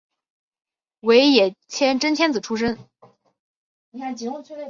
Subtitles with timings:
[1.01, 2.77] 尾野真千子出身。